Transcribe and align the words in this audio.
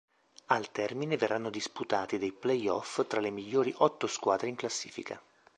Al 0.47 0.71
termine 0.71 1.15
verranno 1.15 1.51
disputati 1.51 2.17
dei 2.17 2.31
play-off 2.31 3.05
fra 3.07 3.19
le 3.21 3.29
migliori 3.29 3.71
otto 3.77 4.07
squadre 4.07 4.47
in 4.47 4.55
classifica. 4.55 5.21